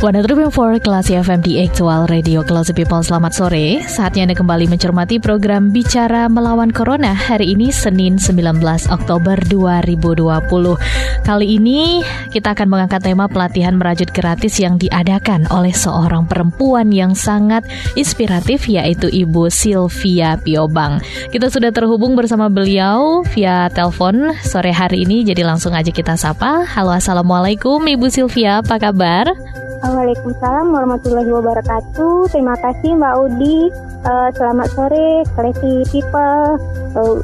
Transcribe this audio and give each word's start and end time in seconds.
103.4 0.00 0.80
Kelas 0.80 1.12
FM 1.12 1.44
di 1.44 1.60
Actual 1.60 2.08
Radio 2.08 2.40
Kelas 2.40 2.72
People. 2.72 3.04
Selamat 3.04 3.36
sore. 3.36 3.84
Saatnya 3.84 4.24
Anda 4.24 4.32
kembali 4.32 4.64
mencermati 4.72 5.20
program 5.20 5.76
Bicara 5.76 6.24
Melawan 6.24 6.72
Corona 6.72 7.12
Hari 7.12 7.52
ini 7.52 7.68
Senin 7.68 8.16
19 8.16 8.64
Oktober 8.88 9.36
2020 9.52 10.40
Kali 11.20 11.46
ini 11.52 12.00
kita 12.32 12.56
akan 12.56 12.72
mengangkat 12.72 13.04
tema 13.04 13.28
pelatihan 13.28 13.76
merajut 13.76 14.08
gratis 14.08 14.56
yang 14.56 14.80
diadakan 14.80 15.44
oleh 15.52 15.76
seorang 15.76 16.24
perempuan 16.24 16.88
yang 16.96 17.12
sangat 17.12 17.68
inspiratif 17.92 18.72
yaitu 18.72 19.12
Ibu 19.12 19.52
Sylvia 19.52 20.40
Piobang. 20.40 21.04
Kita 21.28 21.52
sudah 21.52 21.76
terhubung 21.76 22.16
bersama 22.16 22.48
beliau 22.48 23.20
via 23.36 23.68
telepon 23.68 24.32
sore 24.48 24.72
hari 24.72 25.04
ini 25.04 25.28
Jadi 25.28 25.44
langsung 25.44 25.76
aja 25.76 25.92
kita 25.92 26.16
sapa. 26.16 26.64
Halo 26.64 26.96
Assalamualaikum 26.96 27.84
Ibu 27.84 28.08
Sylvia. 28.08 28.64
Apa 28.64 28.80
kabar? 28.80 29.28
Waalaikumsalam 29.80 30.76
warahmatullahi 30.76 31.30
wabarakatuh. 31.32 32.28
Terima 32.28 32.52
kasih 32.60 33.00
Mbak 33.00 33.14
Udi. 33.16 33.58
Uh, 34.04 34.28
selamat 34.36 34.68
sore, 34.76 35.08
Classy 35.32 35.74
People. 35.88 36.60
Uh, 36.92 37.20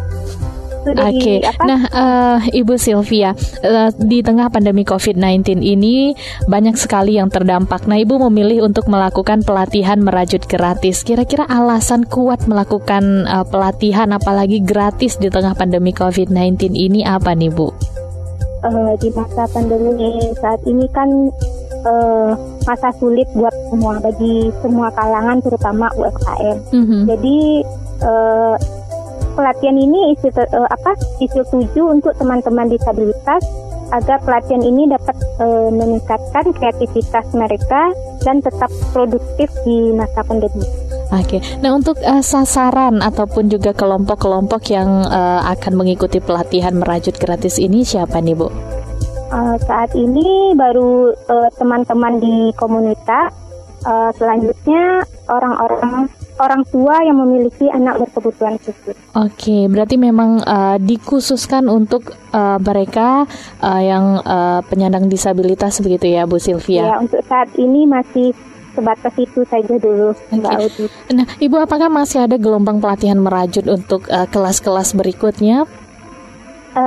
Oke, 0.86 1.18
okay. 1.18 1.38
nah 1.66 1.82
uh, 1.90 2.38
Ibu 2.46 2.78
Sylvia, 2.78 3.34
uh, 3.66 3.90
di 3.98 4.22
tengah 4.22 4.46
pandemi 4.54 4.86
COVID-19 4.86 5.58
ini 5.58 6.14
banyak 6.46 6.78
sekali 6.78 7.18
yang 7.18 7.26
terdampak. 7.26 7.90
Nah, 7.90 7.98
Ibu 7.98 8.22
memilih 8.30 8.70
untuk 8.70 8.86
melakukan 8.86 9.42
pelatihan 9.42 9.98
merajut 9.98 10.46
gratis. 10.46 11.02
Kira-kira 11.02 11.42
alasan 11.50 12.06
kuat 12.06 12.46
melakukan 12.46 13.26
uh, 13.26 13.42
pelatihan, 13.42 14.14
apalagi 14.14 14.62
gratis 14.62 15.18
di 15.18 15.26
tengah 15.26 15.58
pandemi 15.58 15.90
COVID-19 15.90 16.78
ini 16.78 17.02
apa 17.02 17.34
nih, 17.34 17.50
Bu? 17.50 17.74
Uh, 18.62 18.94
di 19.02 19.10
masa 19.10 19.42
pandemi 19.50 20.30
saat 20.38 20.62
ini 20.70 20.86
kan 20.94 21.10
uh, 21.84 22.32
masa 22.64 22.90
sulit 22.96 23.28
buat 23.36 23.52
semua 23.72 23.98
bagi 24.00 24.48
semua 24.62 24.88
kalangan 24.94 25.38
terutama 25.42 25.86
UMKM. 25.98 26.56
Mm-hmm. 26.72 27.00
Jadi 27.10 27.38
uh, 28.02 28.54
pelatihan 29.36 29.76
ini 29.76 30.16
isi 30.16 30.28
uh, 30.32 30.68
apa 30.72 30.96
isi 31.20 31.40
tujuh 31.52 31.86
untuk 31.92 32.16
teman-teman 32.16 32.72
disabilitas 32.72 33.44
agar 33.94 34.18
pelatihan 34.26 34.66
ini 34.66 34.90
dapat 34.90 35.14
uh, 35.38 35.70
meningkatkan 35.70 36.50
kreativitas 36.58 37.26
mereka 37.36 37.94
dan 38.26 38.42
tetap 38.42 38.72
produktif 38.90 39.46
di 39.62 39.94
masa 39.94 40.26
pandemi. 40.26 40.66
Oke, 41.14 41.38
okay. 41.38 41.40
nah 41.62 41.70
untuk 41.70 42.02
uh, 42.02 42.18
sasaran 42.18 42.98
ataupun 42.98 43.46
juga 43.46 43.70
kelompok-kelompok 43.70 44.74
yang 44.74 45.06
uh, 45.06 45.46
akan 45.54 45.78
mengikuti 45.78 46.18
pelatihan 46.18 46.74
merajut 46.74 47.14
gratis 47.14 47.62
ini 47.62 47.86
siapa 47.86 48.18
nih 48.18 48.34
Bu? 48.34 48.50
Uh, 49.26 49.58
saat 49.66 49.90
ini 49.98 50.54
baru 50.54 51.10
uh, 51.10 51.50
teman-teman 51.58 52.22
di 52.22 52.54
komunitas. 52.54 53.34
Uh, 53.86 54.10
selanjutnya 54.18 55.06
orang-orang 55.30 56.10
orang 56.42 56.62
tua 56.68 57.00
yang 57.06 57.22
memiliki 57.22 57.70
anak 57.70 58.02
berkebutuhan 58.02 58.58
khusus. 58.58 58.96
Oke, 59.14 59.66
berarti 59.70 59.96
memang 59.96 60.42
uh, 60.42 60.76
dikhususkan 60.80 61.70
untuk 61.70 62.14
uh, 62.34 62.58
mereka 62.58 63.24
uh, 63.62 63.82
yang 63.82 64.20
uh, 64.26 64.60
penyandang 64.66 65.06
disabilitas 65.06 65.78
begitu 65.80 66.12
ya, 66.12 66.26
Bu 66.26 66.42
Sylvia? 66.42 66.92
Ya, 66.92 66.96
untuk 66.98 67.22
saat 67.24 67.50
ini 67.56 67.86
masih 67.86 68.34
sebatas 68.74 69.14
itu 69.16 69.40
saja 69.48 69.74
dulu, 69.80 70.12
okay. 70.12 70.36
Mbak 70.36 70.52
Audi. 70.60 70.84
Nah, 71.16 71.26
Ibu 71.40 71.56
apakah 71.64 71.88
masih 71.88 72.28
ada 72.28 72.36
gelombang 72.36 72.76
pelatihan 72.82 73.16
merajut 73.16 73.64
untuk 73.64 74.04
kelas-kelas 74.08 74.92
uh, 74.92 74.96
berikutnya? 75.00 75.64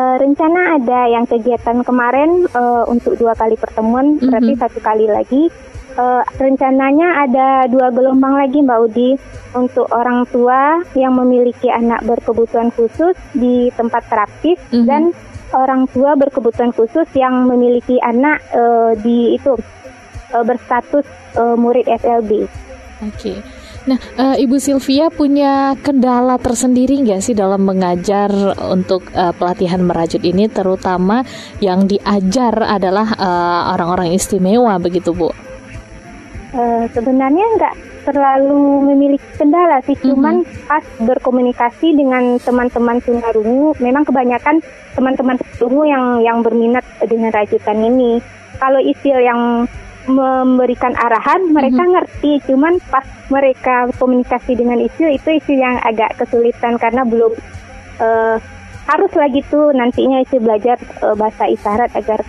Uh, 0.09 0.17
rencana 0.17 0.81
ada 0.81 1.05
yang 1.05 1.29
kegiatan 1.29 1.85
kemarin 1.85 2.49
uh, 2.57 2.81
untuk 2.89 3.13
dua 3.21 3.37
kali 3.37 3.53
pertemuan, 3.53 4.17
mm 4.17 4.17
-hmm. 4.17 4.25
berarti 4.25 4.53
satu 4.57 4.79
kali 4.81 5.05
lagi. 5.05 5.53
Uh, 5.93 6.25
rencananya 6.41 7.29
ada 7.29 7.69
dua 7.69 7.93
gelombang 7.93 8.33
lagi 8.41 8.63
Mbak 8.65 8.79
Udi 8.89 9.09
untuk 9.53 9.85
orang 9.93 10.25
tua 10.33 10.81
yang 10.97 11.13
memiliki 11.13 11.69
anak 11.69 12.01
berkebutuhan 12.07 12.73
khusus 12.73 13.13
di 13.37 13.69
tempat 13.77 14.07
terapis 14.09 14.57
mm 14.57 14.81
-hmm. 14.81 14.87
dan 14.89 15.03
orang 15.53 15.85
tua 15.93 16.17
berkebutuhan 16.17 16.73
khusus 16.73 17.05
yang 17.13 17.45
memiliki 17.45 18.01
anak 18.01 18.41
uh, 18.49 18.97
di 18.97 19.37
itu 19.37 19.53
uh, 20.33 20.41
berstatus 20.41 21.05
uh, 21.37 21.53
murid 21.53 21.85
SLB. 21.85 22.49
Oke. 23.05 23.13
Okay. 23.13 23.37
Nah, 23.89 23.97
uh, 24.21 24.37
Ibu 24.37 24.61
Sylvia 24.61 25.09
punya 25.09 25.73
kendala 25.81 26.37
tersendiri 26.37 27.01
nggak 27.01 27.25
sih 27.25 27.33
dalam 27.33 27.65
mengajar 27.65 28.29
untuk 28.69 29.09
uh, 29.17 29.33
pelatihan 29.33 29.81
merajut 29.81 30.21
ini, 30.21 30.45
terutama 30.45 31.25
yang 31.57 31.89
diajar 31.89 32.53
adalah 32.69 33.09
uh, 33.17 33.73
orang-orang 33.73 34.13
istimewa 34.13 34.77
begitu, 34.77 35.09
Bu? 35.09 35.33
Uh, 36.53 36.85
sebenarnya 36.93 37.45
nggak 37.57 37.75
terlalu 38.05 38.93
memiliki 38.93 39.25
kendala 39.41 39.81
sih, 39.81 39.97
mm 39.97 40.01
-hmm. 40.05 40.09
cuman 40.13 40.35
pas 40.69 40.85
berkomunikasi 41.01 41.97
dengan 41.97 42.37
teman-teman 42.37 43.01
tunarungu, 43.01 43.73
memang 43.81 44.05
kebanyakan 44.05 44.61
teman-teman 44.93 45.41
tunarungu 45.41 45.83
yang 45.89 46.05
yang 46.21 46.37
berminat 46.45 46.85
dengan 47.09 47.33
rajutan 47.33 47.81
ini. 47.81 48.21
Kalau 48.61 48.81
istilah 48.85 49.23
yang 49.23 49.41
memberikan 50.09 50.97
arahan 50.97 51.53
mereka 51.53 51.85
mm-hmm. 51.85 51.93
ngerti 51.93 52.31
cuman 52.49 52.81
pas 52.89 53.05
mereka 53.29 53.85
komunikasi 54.01 54.57
dengan 54.57 54.81
isu 54.81 55.05
itu 55.13 55.29
isu 55.37 55.53
yang 55.53 55.77
agak 55.85 56.17
kesulitan 56.17 56.81
karena 56.81 57.05
belum 57.05 57.37
uh, 58.01 58.41
harus 58.89 59.11
lagi 59.13 59.45
tuh 59.47 59.69
nantinya 59.71 60.25
isu 60.25 60.41
belajar 60.41 60.81
uh, 61.05 61.13
bahasa 61.13 61.45
isyarat 61.45 61.93
agar 61.93 62.25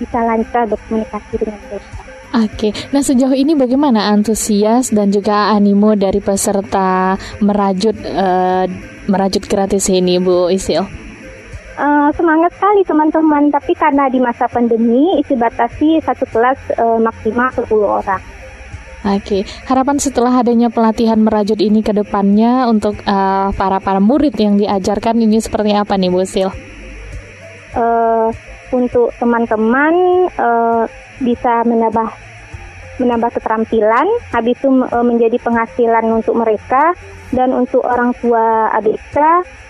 bisa 0.00 0.18
lancar 0.24 0.64
berkomunikasi 0.64 1.34
dengan 1.36 1.60
mereka. 1.68 1.92
Oke, 2.28 2.76
nah 2.92 3.00
sejauh 3.00 3.32
ini 3.32 3.56
bagaimana 3.56 4.12
antusias 4.12 4.92
dan 4.92 5.08
juga 5.08 5.48
animo 5.48 5.96
dari 5.96 6.20
peserta 6.20 7.16
merajut 7.40 7.96
uh, 8.04 8.68
merajut 9.08 9.48
gratis 9.48 9.88
ini, 9.88 10.20
Bu 10.20 10.52
Isil? 10.52 11.07
Uh, 11.78 12.10
semangat 12.18 12.50
sekali 12.58 12.82
teman-teman, 12.82 13.54
tapi 13.54 13.70
karena 13.78 14.10
di 14.10 14.18
masa 14.18 14.50
pandemi 14.50 15.14
isi 15.22 15.38
batasi 15.38 16.02
satu 16.02 16.26
kelas 16.26 16.58
uh, 16.74 16.98
maksimal 16.98 17.54
10 17.54 17.70
orang. 17.78 18.22
Oke, 19.06 19.46
harapan 19.62 20.02
setelah 20.02 20.42
adanya 20.42 20.74
pelatihan 20.74 21.22
merajut 21.22 21.54
ini 21.62 21.86
ke 21.86 21.94
depannya 21.94 22.66
untuk 22.66 22.98
uh, 23.06 23.54
para 23.54 23.78
para 23.78 24.02
murid 24.02 24.34
yang 24.34 24.58
diajarkan 24.58 25.22
ini 25.22 25.38
seperti 25.38 25.70
apa 25.70 25.94
nih 25.94 26.10
Bu 26.10 26.26
Sil? 26.26 26.50
Uh, 27.78 28.34
untuk 28.74 29.14
teman-teman 29.22 29.94
uh, 30.34 30.82
bisa 31.22 31.62
menambah 31.62 32.10
menambah 32.98 33.30
keterampilan, 33.38 34.06
habis 34.34 34.58
itu 34.58 34.68
e, 34.74 34.98
menjadi 35.06 35.38
penghasilan 35.38 36.04
untuk 36.10 36.34
mereka 36.34 36.98
dan 37.30 37.54
untuk 37.54 37.86
orang 37.86 38.10
tua 38.18 38.74
ABK 38.74 39.16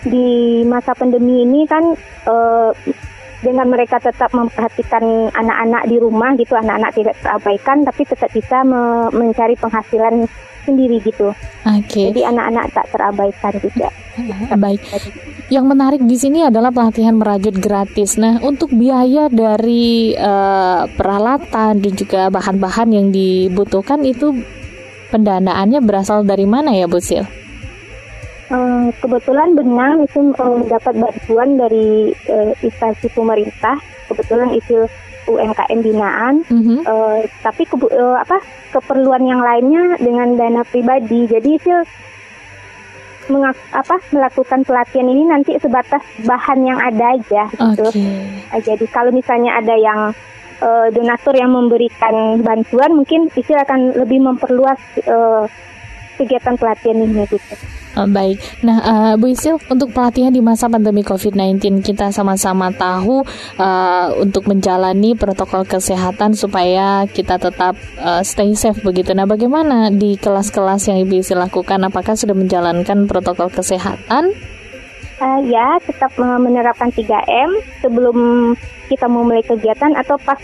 di 0.07 0.63
masa 0.63 0.95
pandemi 0.95 1.43
ini 1.43 1.67
kan 1.67 1.95
e, 2.27 2.35
dengan 3.39 3.71
mereka 3.71 4.03
tetap 4.03 4.35
memperhatikan 4.35 5.31
anak-anak 5.31 5.87
di 5.87 5.97
rumah 6.03 6.35
gitu, 6.35 6.59
anak-anak 6.59 6.91
tidak 6.95 7.15
terabaikan 7.23 7.87
tapi 7.87 8.03
tetap 8.03 8.31
bisa 8.35 8.67
me 8.67 9.11
mencari 9.15 9.55
penghasilan 9.55 10.27
sendiri 10.69 11.01
gitu. 11.01 11.33
Oke. 11.65 11.87
Okay. 11.89 12.05
Jadi 12.13 12.21
anak-anak 12.29 12.67
tak 12.77 12.87
terabaikan 12.93 13.55
juga. 13.63 13.89
Baik. 14.65 14.83
Yang 15.49 15.65
menarik 15.65 16.03
di 16.05 16.17
sini 16.21 16.45
adalah 16.45 16.69
pelatihan 16.69 17.17
merajut 17.17 17.57
gratis. 17.57 18.21
Nah, 18.21 18.37
untuk 18.45 18.69
biaya 18.69 19.33
dari 19.33 20.13
uh, 20.13 20.85
peralatan 20.93 21.81
dan 21.81 21.93
juga 21.97 22.29
bahan-bahan 22.29 22.93
yang 22.93 23.09
dibutuhkan 23.09 24.05
itu 24.05 24.37
pendanaannya 25.09 25.81
berasal 25.81 26.21
dari 26.29 26.45
mana 26.45 26.77
ya, 26.77 26.85
Bu 26.85 27.01
Sil? 27.01 27.25
Uh, 28.79 28.91
kebetulan 29.03 29.59
benang 29.59 30.07
itu 30.07 30.31
uh, 30.39 30.63
dapat 30.71 30.95
bantuan 30.95 31.59
dari 31.59 32.15
uh, 32.31 32.55
instansi 32.63 33.11
pemerintah. 33.11 33.75
Kebetulan 34.07 34.55
itu 34.55 34.87
UMKM 35.29 35.81
binaan, 35.85 36.35
mm-hmm. 36.47 36.79
uh, 36.89 37.21
tapi 37.45 37.69
ke, 37.69 37.77
uh, 37.77 38.17
apa 38.17 38.41
keperluan 38.73 39.27
yang 39.27 39.43
lainnya 39.43 39.99
dengan 40.01 40.39
dana 40.39 40.63
pribadi. 40.65 41.29
Jadi 41.29 41.51
sih 41.61 41.75
mengak, 43.29 43.59
apa 43.77 44.01
melakukan 44.09 44.65
pelatihan 44.65 45.09
ini 45.11 45.23
nanti 45.29 45.53
sebatas 45.61 46.01
bahan 46.25 46.65
yang 46.65 46.81
ada 46.81 47.19
aja 47.19 47.43
gitu. 47.53 47.93
Okay. 47.93 48.65
Jadi 48.65 48.87
kalau 48.89 49.13
misalnya 49.13 49.61
ada 49.61 49.77
yang 49.77 50.17
uh, 50.65 50.87
donatur 50.89 51.37
yang 51.37 51.53
memberikan 51.53 52.41
bantuan, 52.41 52.97
mungkin 52.97 53.29
isi 53.37 53.53
akan 53.53 54.01
lebih 54.01 54.25
memperluas 54.25 54.81
uh, 55.05 55.45
kegiatan 56.17 56.57
pelatihan 56.57 57.05
ini 57.05 57.29
gitu. 57.29 57.78
Uh, 57.99 58.07
baik. 58.07 58.39
Nah, 58.63 58.79
uh, 58.79 59.13
Bu 59.19 59.35
Isil, 59.35 59.59
untuk 59.67 59.91
pelatihan 59.91 60.31
di 60.31 60.39
masa 60.39 60.71
pandemi 60.71 61.03
COVID-19 61.03 61.83
kita 61.83 62.15
sama-sama 62.15 62.71
tahu 62.71 63.27
uh, 63.59 64.15
untuk 64.23 64.47
menjalani 64.47 65.19
protokol 65.19 65.67
kesehatan 65.67 66.39
supaya 66.39 67.11
kita 67.11 67.43
tetap 67.43 67.75
uh, 67.99 68.23
stay 68.23 68.55
safe 68.55 68.79
begitu. 68.87 69.11
Nah, 69.19 69.27
bagaimana 69.27 69.91
di 69.91 70.15
kelas-kelas 70.15 70.87
yang 70.87 71.03
Ibu 71.03 71.27
Isil 71.27 71.43
lakukan? 71.43 71.83
Apakah 71.91 72.15
sudah 72.15 72.39
menjalankan 72.39 73.11
protokol 73.11 73.51
kesehatan? 73.51 74.31
Uh, 75.19 75.41
ya, 75.51 75.83
tetap 75.83 76.15
menerapkan 76.23 76.95
3M 76.95 77.83
sebelum 77.83 78.55
kita 78.87 79.11
memulai 79.11 79.43
kegiatan 79.43 79.99
atau 79.99 80.15
pas 80.23 80.39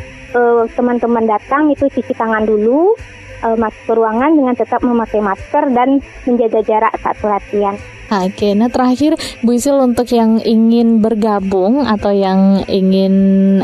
teman-teman 0.74 1.30
uh, 1.30 1.38
datang 1.38 1.70
itu 1.70 1.86
cuci 1.86 2.10
tangan 2.18 2.42
dulu 2.42 2.98
uh, 3.44 3.56
masuk 3.60 3.82
ke 3.84 3.92
ruangan 3.92 4.32
dengan 4.32 4.54
tetap 4.56 4.80
memakai 4.80 5.20
masker 5.20 5.68
dan 5.76 6.00
menjaga 6.24 6.60
jarak 6.64 6.92
saat 6.98 7.16
pelatihan. 7.20 7.76
Oke, 8.12 8.52
nah 8.52 8.68
terakhir 8.68 9.16
Bu 9.40 9.56
Isil 9.56 9.80
untuk 9.80 10.04
yang 10.12 10.36
ingin 10.44 11.00
bergabung 11.00 11.88
atau 11.88 12.12
yang 12.12 12.60
ingin 12.68 13.14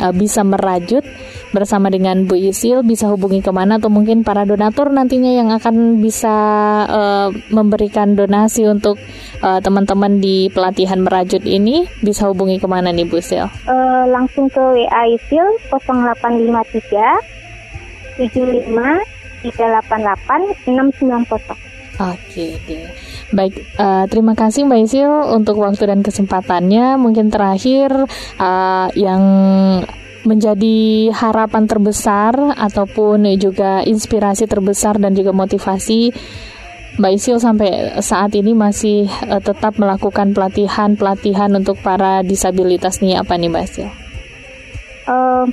uh, 0.01 0.17
bisa 0.17 0.41
merajut 0.41 1.05
bersama 1.53 1.93
dengan 1.93 2.25
Bu 2.25 2.41
Isil 2.41 2.81
bisa 2.81 3.13
hubungi 3.13 3.45
ke 3.45 3.53
mana 3.53 3.77
atau 3.77 3.93
mungkin 3.93 4.25
para 4.25 4.49
donatur 4.49 4.89
nantinya 4.89 5.29
yang 5.29 5.53
akan 5.53 6.01
bisa 6.01 6.33
uh, 6.89 7.29
memberikan 7.53 8.17
donasi 8.17 8.65
untuk 8.65 8.97
uh, 9.45 9.61
teman-teman 9.61 10.25
di 10.25 10.49
pelatihan 10.49 11.05
merajut 11.05 11.45
ini 11.45 11.85
bisa 12.01 12.25
hubungi 12.33 12.57
ke 12.57 12.65
mana 12.65 12.97
nih 12.97 13.05
Bu 13.05 13.21
Isil? 13.21 13.45
Uh, 13.69 14.09
langsung 14.09 14.49
ke 14.49 14.59
WA 14.59 15.21
Isil 15.21 15.45
0853 15.69 18.25
75 18.25 19.20
388 19.43 20.69
690. 20.69 21.71
Oke 22.01 22.57
deh. 22.65 22.89
Baik, 23.31 23.61
uh, 23.77 24.09
terima 24.09 24.33
kasih 24.33 24.65
Mbak 24.65 24.81
Isil 24.89 25.13
untuk 25.37 25.61
waktu 25.61 25.85
dan 25.85 26.01
kesempatannya. 26.01 26.97
Mungkin 26.97 27.29
terakhir 27.29 27.93
uh, 28.41 28.89
yang 28.97 29.23
menjadi 30.25 31.09
harapan 31.13 31.65
terbesar 31.65 32.37
ataupun 32.57 33.25
juga 33.41 33.85
inspirasi 33.85 34.45
terbesar 34.49 35.01
dan 35.01 35.17
juga 35.17 35.33
motivasi 35.33 36.13
Mbak 37.01 37.13
Isil 37.17 37.37
sampai 37.37 38.01
saat 38.01 38.33
ini 38.33 38.57
masih 38.57 39.09
uh, 39.29 39.41
tetap 39.41 39.77
melakukan 39.77 40.33
pelatihan-pelatihan 40.33 41.53
untuk 41.53 41.81
para 41.85 42.25
disabilitas 42.25 43.05
nih 43.05 43.21
apa 43.21 43.37
nih 43.37 43.49
Mbak 43.53 43.65
Isil? 43.69 43.89
Uh, 45.05 45.45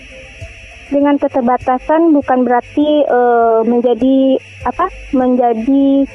dengan 0.89 1.19
keterbatasan 1.19 2.15
bukan 2.15 2.47
berarti 2.47 3.03
uh, 3.07 3.61
menjadi 3.67 4.39
apa 4.63 4.87
menjadi 5.11 6.07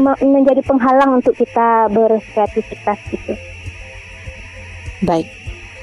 me, 0.00 0.12
menjadi 0.20 0.60
penghalang 0.64 1.20
untuk 1.20 1.36
kita 1.36 1.88
berkreativitas 1.92 2.98
gitu. 3.12 3.34
Baik. 5.02 5.28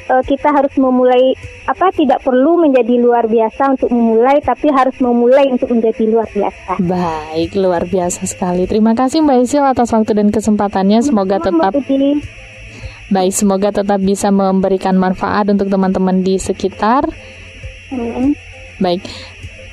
Uh, 0.10 0.26
kita 0.26 0.50
harus 0.50 0.74
memulai 0.74 1.38
apa 1.70 1.94
tidak 1.94 2.26
perlu 2.26 2.58
menjadi 2.58 2.98
luar 2.98 3.30
biasa 3.30 3.78
untuk 3.78 3.94
memulai 3.94 4.42
tapi 4.42 4.74
harus 4.74 4.98
memulai 4.98 5.54
untuk 5.54 5.70
menjadi 5.70 6.04
luar 6.10 6.26
biasa. 6.34 6.82
Baik, 6.82 7.54
luar 7.54 7.86
biasa 7.86 8.26
sekali. 8.26 8.66
Terima 8.66 8.98
kasih 8.98 9.22
Mbak 9.22 9.38
Isil 9.46 9.62
atas 9.62 9.94
waktu 9.94 10.18
dan 10.18 10.34
kesempatannya. 10.34 11.06
Semoga 11.06 11.38
tetap 11.38 11.78
Baik, 13.10 13.34
semoga 13.34 13.74
tetap 13.74 13.98
bisa 14.06 14.30
memberikan 14.30 14.94
manfaat 14.94 15.50
untuk 15.50 15.66
teman-teman 15.66 16.22
di 16.22 16.38
sekitar. 16.38 17.10
Baik. 18.80 19.04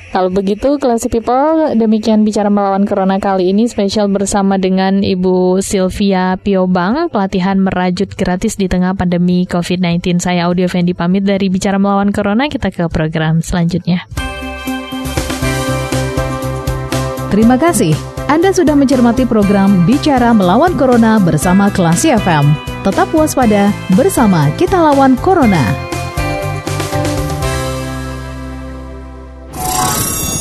Kalau 0.07 0.31
begitu, 0.31 0.79
Classy 0.79 1.11
People, 1.11 1.75
demikian 1.75 2.23
bicara 2.23 2.47
melawan 2.47 2.87
Corona 2.87 3.19
kali 3.19 3.51
ini 3.51 3.67
spesial 3.67 4.07
bersama 4.07 4.55
dengan 4.55 5.03
Ibu 5.03 5.59
Sylvia 5.59 6.39
Piobang, 6.39 7.11
pelatihan 7.11 7.59
merajut 7.59 8.07
gratis 8.15 8.55
di 8.55 8.71
tengah 8.71 8.95
pandemi 8.95 9.43
COVID-19. 9.45 10.23
Saya 10.23 10.47
Audio 10.47 10.71
Fendi 10.71 10.95
pamit 10.95 11.27
dari 11.27 11.51
Bicara 11.51 11.75
Melawan 11.75 12.15
Corona, 12.15 12.47
kita 12.47 12.71
ke 12.71 12.87
program 12.87 13.43
selanjutnya. 13.43 14.07
Terima 17.27 17.59
kasih. 17.59 17.91
Anda 18.31 18.55
sudah 18.55 18.79
mencermati 18.79 19.27
program 19.27 19.83
Bicara 19.83 20.31
Melawan 20.31 20.79
Corona 20.79 21.19
bersama 21.19 21.67
Classy 21.67 22.15
FM. 22.15 22.55
Tetap 22.87 23.11
waspada, 23.11 23.75
bersama 23.99 24.47
kita 24.55 24.79
lawan 24.79 25.19
Corona. 25.19 25.96